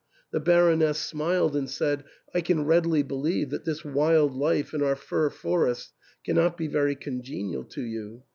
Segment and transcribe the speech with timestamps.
[0.33, 4.95] The Baroness smiled and said," I can readily believe that this wild life in our
[4.95, 5.91] fir for ests
[6.23, 8.23] cannot be very congenial to you.